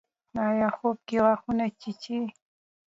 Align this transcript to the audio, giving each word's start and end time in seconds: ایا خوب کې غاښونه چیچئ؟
ایا 0.45 0.69
خوب 0.77 0.97
کې 1.07 1.17
غاښونه 1.25 1.65
چیچئ؟ 1.81 2.21